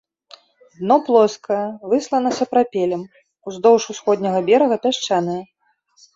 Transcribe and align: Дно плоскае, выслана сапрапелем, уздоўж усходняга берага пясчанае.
Дно 0.79 0.95
плоскае, 1.09 1.59
выслана 1.91 2.29
сапрапелем, 2.39 3.03
уздоўж 3.51 3.83
усходняга 3.95 4.39
берага 4.51 4.75
пясчанае. 4.89 5.39